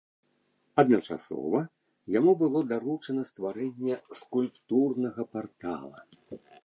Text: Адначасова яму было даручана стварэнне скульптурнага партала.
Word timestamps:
Адначасова 0.83 1.59
яму 2.15 2.33
было 2.41 2.59
даручана 2.71 3.23
стварэнне 3.31 3.95
скульптурнага 4.21 5.23
партала. 5.35 5.99